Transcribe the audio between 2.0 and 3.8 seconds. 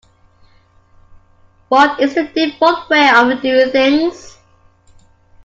the default way of doing